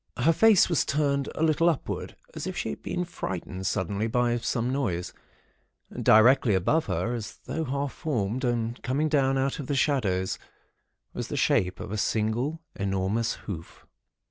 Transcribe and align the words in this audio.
Her 0.17 0.33
face 0.33 0.67
was 0.67 0.83
turned 0.83 1.29
a 1.35 1.43
little 1.43 1.69
upward, 1.69 2.15
as 2.33 2.47
if 2.47 2.57
she 2.57 2.71
had 2.71 2.81
been 2.81 3.05
frightened 3.05 3.67
suddenly 3.67 4.07
by 4.07 4.35
some 4.39 4.71
noise. 4.71 5.13
Directly 5.93 6.55
above 6.55 6.87
her, 6.87 7.13
as 7.13 7.37
though 7.45 7.65
half 7.65 7.93
formed 7.93 8.43
and 8.43 8.81
coming 8.81 9.09
down 9.09 9.37
out 9.37 9.59
of 9.59 9.67
the 9.67 9.75
shadows, 9.75 10.39
was 11.13 11.27
the 11.27 11.37
shape 11.37 11.79
of 11.79 11.91
a 11.91 11.97
single, 11.99 12.63
enormous 12.75 13.33
hoof. 13.45 13.85